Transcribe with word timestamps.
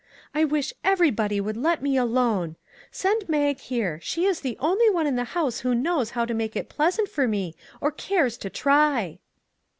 I 0.33 0.45
wish 0.45 0.73
everybody 0.83 1.39
would 1.39 1.55
let 1.55 1.83
me 1.83 1.95
alone; 1.95 2.55
send 2.89 3.29
Mag 3.29 3.59
here; 3.59 3.99
she 4.01 4.25
is 4.25 4.39
the 4.41 4.57
only 4.59 4.89
one 4.89 5.05
in 5.05 5.15
the 5.15 5.25
house 5.37 5.59
who 5.59 5.75
knows 5.75 6.09
how 6.17 6.25
to 6.25 6.33
make 6.33 6.55
it 6.55 6.69
pleasant 6.69 7.07
for 7.07 7.27
me 7.27 7.53
or 7.79 7.91
cares 7.91 8.35
to 8.39 8.49
try." 8.49 9.19